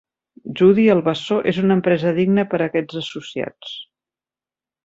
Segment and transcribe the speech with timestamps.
[0.59, 3.77] Judy, el bessó, és una empresa digna per a aquests associats.